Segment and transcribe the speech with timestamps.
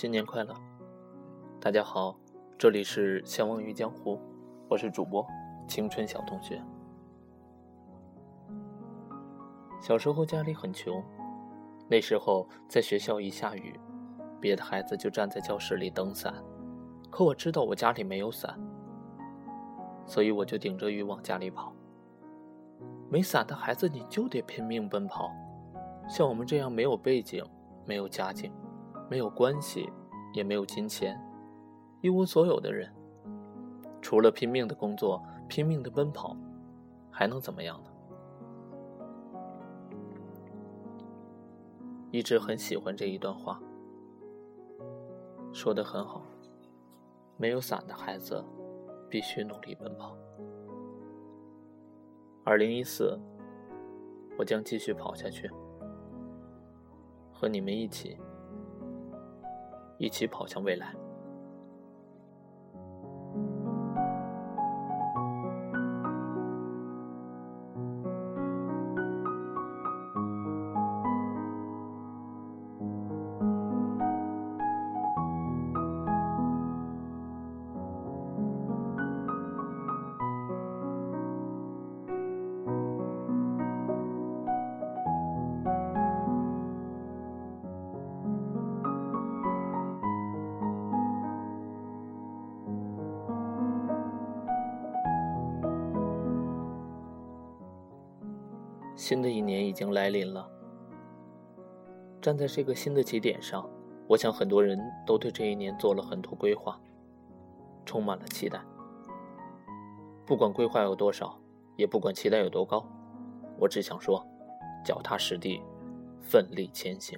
[0.00, 0.54] 新年快乐！
[1.60, 2.16] 大家好，
[2.56, 4.16] 这里是相忘于江湖，
[4.68, 5.26] 我是主播
[5.66, 6.62] 青春小同学。
[9.80, 11.02] 小时候家里很穷，
[11.88, 13.74] 那时候在学校一下雨，
[14.40, 16.32] 别的孩子就站在教室里等伞，
[17.10, 18.56] 可我知道我家里没有伞，
[20.06, 21.72] 所以我就顶着雨往家里跑。
[23.10, 25.32] 没伞的孩子，你就得拼命奔跑。
[26.08, 27.44] 像我们这样没有背景、
[27.84, 28.52] 没有家境、
[29.08, 29.90] 没有关系，
[30.34, 31.18] 也没有金钱，
[32.02, 32.92] 一无所有的人，
[34.02, 36.36] 除了拼命的工作、拼命的奔跑，
[37.10, 37.90] 还能怎么样呢？
[42.10, 43.60] 一直很喜欢这一段话，
[45.52, 46.22] 说的很好。
[47.36, 48.44] 没有伞的孩子，
[49.08, 50.16] 必须努力奔跑。
[52.44, 53.16] 二零一四，
[54.36, 55.48] 我将继续跑下去，
[57.32, 58.18] 和你们一起，
[59.98, 60.94] 一起跑向未来。
[98.98, 100.50] 新的一年已经来临了，
[102.20, 103.64] 站在这个新的起点上，
[104.08, 104.76] 我想很多人
[105.06, 106.76] 都对这一年做了很多规划，
[107.86, 108.60] 充满了期待。
[110.26, 111.38] 不管规划有多少，
[111.76, 112.84] 也不管期待有多高，
[113.56, 114.26] 我只想说，
[114.84, 115.62] 脚踏实地，
[116.20, 117.16] 奋力前行。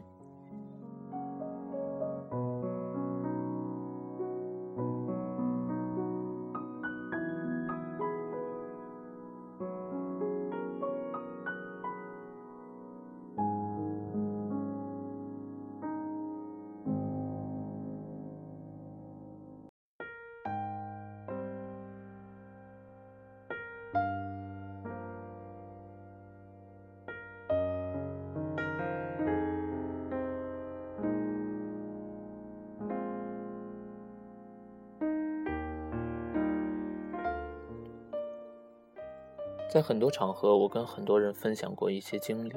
[39.70, 42.54] 在很多场合，我跟很多人分享过一些经历，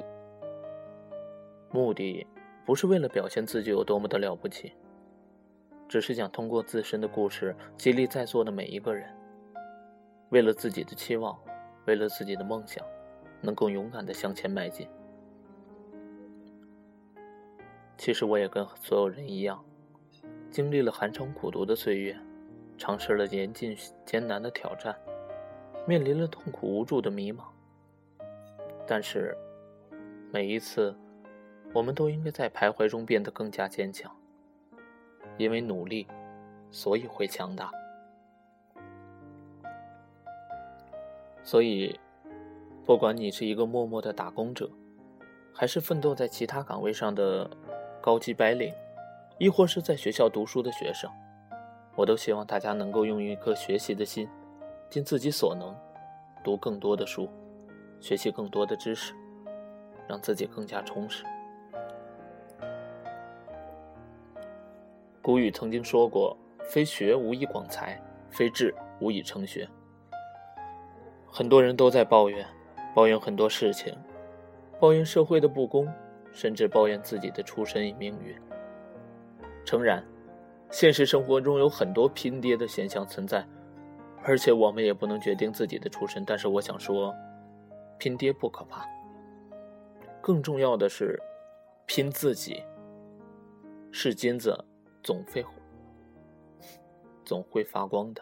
[1.70, 2.26] 目的
[2.66, 4.72] 不是为了表现自己有多么的了不起，
[5.88, 9.08] 只是想通过自身的故事激励在座的每一个人，
[10.30, 11.38] 为了自己的期望，
[11.86, 12.84] 为了自己的梦想，
[13.40, 14.88] 能够勇敢的向前迈进。
[17.96, 19.64] 其实我也跟所有人一样，
[20.50, 22.18] 经历了寒窗苦读的岁月，
[22.76, 24.92] 尝试了严峻艰难的挑战。
[25.86, 27.42] 面临了痛苦无助的迷茫，
[28.86, 29.36] 但是
[30.32, 30.94] 每一次，
[31.72, 34.10] 我们都应该在徘徊中变得更加坚强。
[35.36, 36.06] 因为努力，
[36.70, 37.70] 所以会强大。
[41.42, 41.98] 所以，
[42.86, 44.70] 不管你是一个默默的打工者，
[45.52, 47.50] 还是奋斗在其他岗位上的
[48.00, 48.72] 高级白领，
[49.38, 51.10] 亦或是在学校读书的学生，
[51.96, 54.28] 我都希望大家能够用一颗学习的心。
[54.94, 55.74] 尽自己所能，
[56.44, 57.28] 读更多的书，
[57.98, 59.12] 学习更多的知识，
[60.06, 61.24] 让自己更加充实。
[65.20, 66.36] 古语曾经说过
[66.70, 69.68] ：“非学无以广才，非志无以成学。”
[71.26, 72.46] 很多人都在抱怨，
[72.94, 73.92] 抱怨很多事情，
[74.78, 75.92] 抱怨社会的不公，
[76.32, 78.32] 甚至抱怨自己的出身与命运。
[79.64, 80.04] 诚然，
[80.70, 83.44] 现实生活中有很多拼爹的现象存在。
[84.26, 87.14] 而且我们也不能决定自己的出身，但是我想说，
[87.98, 88.86] 拼爹不可怕，
[90.22, 91.20] 更重要的是
[91.86, 92.62] 拼自己。
[93.96, 94.58] 是金子，
[95.04, 95.46] 总会
[97.24, 98.20] 总会发光的，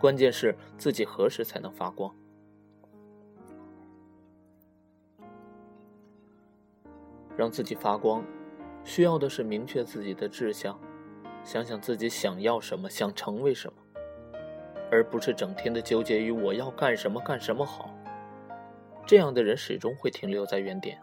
[0.00, 2.12] 关键是自己何时才能发光。
[7.36, 8.24] 让自己发光，
[8.82, 10.76] 需要的是明确自己的志向，
[11.44, 13.78] 想想自己想要什么，想成为什么。
[14.90, 17.94] 而不是整天的纠结于我要干什么干什么好，
[19.06, 21.00] 这样的人始终会停留在原点。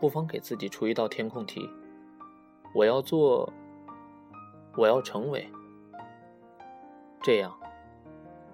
[0.00, 1.68] 不妨给自己出一道填空题：
[2.74, 3.52] 我要做，
[4.76, 5.48] 我要成为。
[7.22, 7.56] 这样，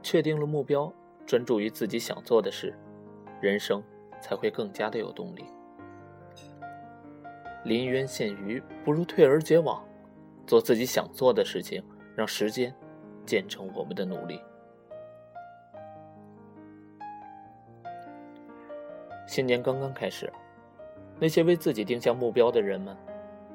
[0.03, 0.93] 确定了目标，
[1.25, 2.77] 专注于自己想做的事，
[3.41, 3.83] 人生
[4.21, 5.47] 才会更加的有动力。
[7.65, 9.83] 临渊羡鱼，不如退而结网，
[10.47, 11.83] 做自己想做的事情，
[12.15, 12.75] 让时间
[13.29, 14.41] 见证我们的努力。
[19.27, 20.33] 新年刚刚开始，
[21.21, 22.97] 那些为自己定下目标的人们，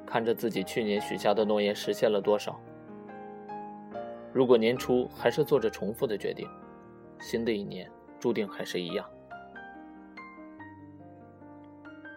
[0.06, 2.56] 看着自己去年许下的诺言实现了多少。
[4.32, 6.48] 如果年初还是做着重复的决定，
[7.18, 9.04] 新的一年注定还是一样。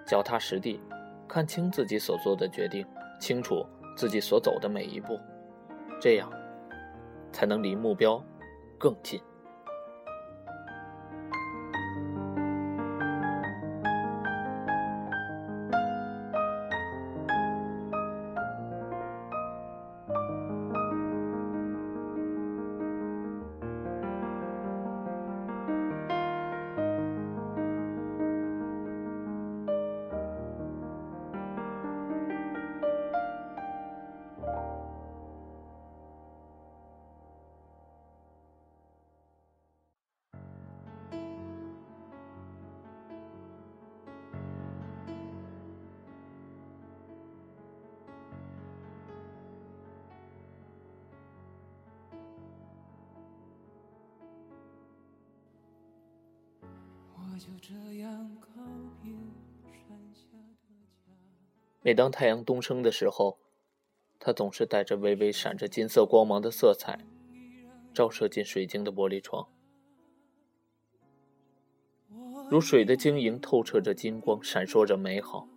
[0.06, 0.80] 脚踏实地，
[1.28, 2.86] 看清自己所做的决定，
[3.20, 3.66] 清楚
[3.96, 5.20] 自己所走的每一步，
[6.00, 6.32] 这样
[7.32, 8.24] 才能离目标
[8.78, 9.22] 更近。
[61.82, 63.38] 每当太阳东升的时候，
[64.20, 67.00] 它总是带着微微闪着金色光芒的色彩，
[67.94, 69.48] 照射进水晶的玻璃窗，
[72.50, 75.48] 如水的晶莹透彻着金光，闪烁着美好。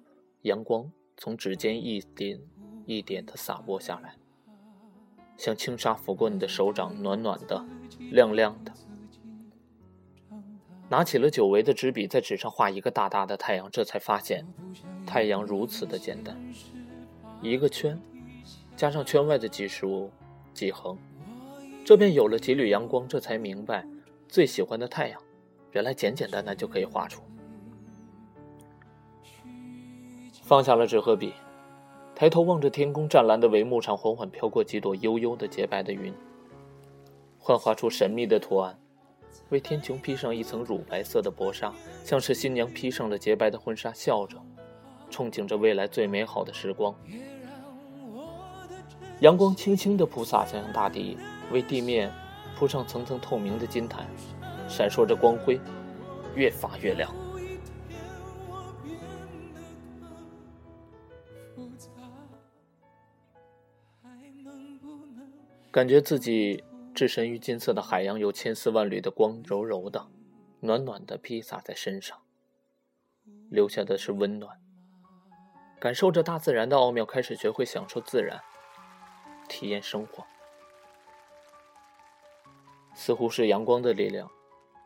[0.43, 2.41] 阳光从指尖一点
[2.87, 4.17] 一点的洒落下来，
[5.37, 7.67] 像轻纱拂过你的手掌，暖暖的，
[7.99, 8.73] 亮亮的。
[10.91, 14.45] 拿起了久违的纸笔，在纸上画一个大大的太阳，这才发现，
[15.07, 16.37] 太阳如此的简单，
[17.41, 17.97] 一个圈，
[18.77, 20.11] 加上圈外的几竖、
[20.53, 20.99] 几横，
[21.85, 23.07] 这便有了几缕阳光。
[23.07, 23.87] 这才明白，
[24.29, 25.23] 最喜欢的太阳，
[25.71, 27.23] 原来简简单单就可以画出。
[30.43, 31.35] 放下了纸和笔，
[32.17, 36.13] 抬头望着天空，湛蓝的帷幕上缓缓飘过几朵悠悠的洁白的云，
[37.39, 38.77] 幻化出神秘的图案。
[39.51, 41.73] 为天穹披上一层乳白色的薄纱，
[42.05, 44.37] 像是新娘披上了洁白的婚纱，笑着，
[45.11, 46.95] 憧憬着未来最美好的时光。
[49.21, 51.19] 阳光轻轻地铺洒向大地，
[51.53, 52.13] 为地面
[52.57, 54.07] 铺上层层透明的金毯，
[54.69, 55.61] 闪烁着光辉，
[56.35, 57.13] 越发越亮。
[65.73, 66.65] 感觉自己。
[66.95, 70.09] 置身于金色的海洋，有千丝万缕的光，柔柔的、
[70.61, 72.19] 暖暖的披洒在身上，
[73.49, 74.59] 留下的是温暖。
[75.79, 78.41] 感受着大自然的奥妙，开始学会享受自然，
[79.49, 80.27] 体验生活。
[82.93, 84.31] 似乎是阳光的力量，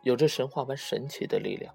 [0.03, 1.75] 有着神话般神奇的力量，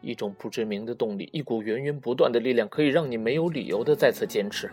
[0.00, 4.72] 一种不知名的动力，一股源源不断的力量，可以让你没有理由的再次坚持。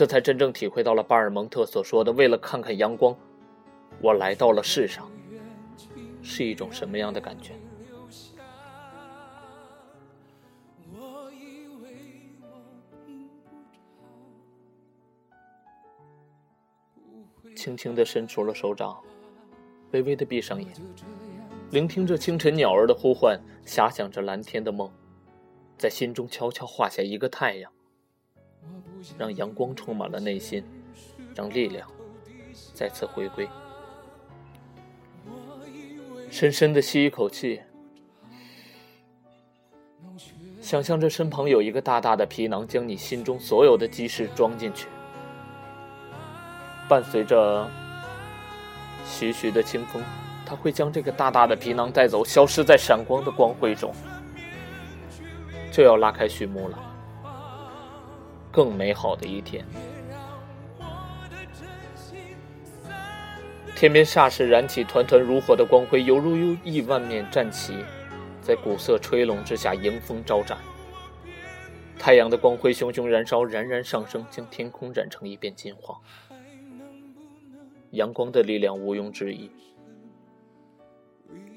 [0.00, 3.14] 这才真正体会到了巴尔蒙特所说的“为了看看阳光，
[4.00, 5.06] 我来到了世上”
[6.24, 7.52] 是一种什么样的感觉。
[17.54, 18.98] 轻轻的伸出了手掌，
[19.90, 20.72] 微微的闭上眼，
[21.72, 24.90] 聆听着清晨鸟儿的呼唤，遐想着蓝天的梦，
[25.76, 27.70] 在心中悄悄画下一个太阳。
[29.18, 30.64] 让阳光充满了内心，
[31.34, 31.88] 让力量
[32.74, 33.48] 再次回归。
[36.30, 37.60] 深深的吸一口气，
[40.60, 44.86] 想象着身旁有一个大大的皮囊，将你心中所有的积事装进去。
[46.88, 47.68] 伴随着
[49.06, 50.02] 徐徐的清风，
[50.46, 53.92] 它会将这个大大的皮囊带走，消失在闪光的光辉中。
[55.72, 56.89] 就要拉开序幕了。
[58.52, 59.64] 更美好的一天，
[63.76, 67.84] 天边霎时燃起团团如火的光辉，犹如亿万面战旗，
[68.42, 70.58] 在古色吹拢之下迎风招展。
[71.98, 76.00] 太阳的光辉熊熊燃烧，冉冉上升，将天空染成一片金黄。
[77.90, 79.50] 阳光的力量毋庸置疑，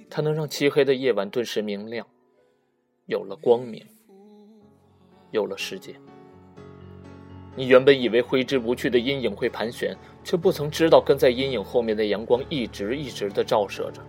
[0.09, 2.05] 它能让漆黑的夜晚顿时明亮，
[3.05, 3.85] 有了光明，
[5.31, 5.95] 有了世界。
[7.55, 14.01] 你原本以为挥之不去的阴影会盘旋，却不曾知道跟在阴影后面的阳光一直一直的照射着。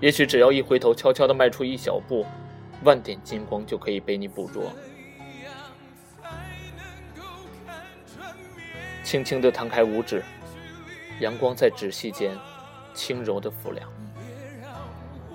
[0.00, 2.26] 也许只要一回头，悄悄的迈出一小步，
[2.82, 4.72] 万点金光就可以被你捕捉。
[9.04, 10.22] 轻轻的摊开五指，
[11.20, 12.36] 阳光在指隙间
[12.92, 13.88] 轻柔的抚亮，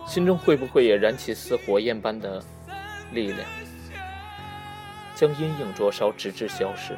[0.06, 2.44] 心中会不会也燃起似火焰般的
[3.14, 3.40] 力量？
[5.24, 6.98] 将阴影灼烧，直至消失？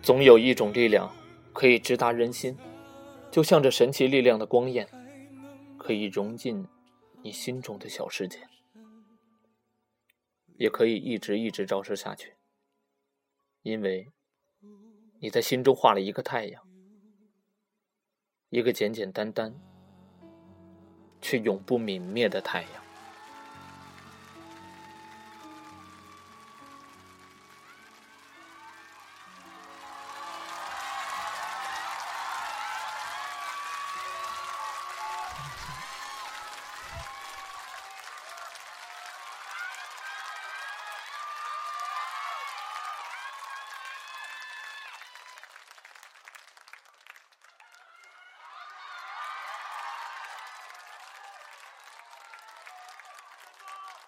[0.00, 1.14] 总有一种力量
[1.52, 2.56] 可以直达人心，
[3.30, 4.88] 就像这神奇力量的光焰，
[5.76, 6.66] 可以融进
[7.20, 8.38] 你心中的小世界。
[10.56, 12.36] 也可以一直一直照射下去，
[13.60, 14.10] 因为
[15.18, 16.62] 你在心中画了一个太阳，
[18.48, 19.54] 一个简简单单
[21.20, 22.89] 却永不泯灭的太阳。